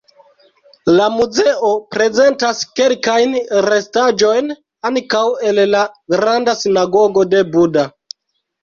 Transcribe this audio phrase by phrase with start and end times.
[0.99, 3.37] La muzeo prezentas kelkajn
[3.69, 4.51] restaĵojn
[4.93, 7.91] ankaŭ el la "granda sinagogo de Buda".